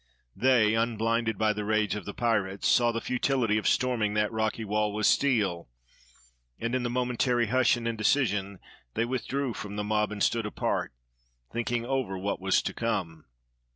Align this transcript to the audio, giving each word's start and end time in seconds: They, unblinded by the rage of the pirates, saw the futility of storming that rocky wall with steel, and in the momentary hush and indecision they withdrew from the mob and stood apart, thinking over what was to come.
They, 0.35 0.73
unblinded 0.73 1.37
by 1.37 1.53
the 1.53 1.63
rage 1.63 1.93
of 1.93 2.05
the 2.05 2.13
pirates, 2.15 2.67
saw 2.67 2.91
the 2.91 3.01
futility 3.01 3.59
of 3.59 3.67
storming 3.67 4.15
that 4.15 4.31
rocky 4.31 4.65
wall 4.65 4.91
with 4.93 5.05
steel, 5.05 5.69
and 6.59 6.73
in 6.73 6.81
the 6.81 6.89
momentary 6.89 7.49
hush 7.49 7.77
and 7.77 7.87
indecision 7.87 8.57
they 8.95 9.05
withdrew 9.05 9.53
from 9.53 9.75
the 9.75 9.83
mob 9.83 10.11
and 10.11 10.23
stood 10.23 10.47
apart, 10.47 10.91
thinking 11.53 11.85
over 11.85 12.17
what 12.17 12.41
was 12.41 12.63
to 12.63 12.73
come. 12.73 13.25